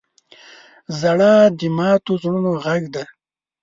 [0.99, 3.03] •ژړا د ماتو زړونو غږ دی.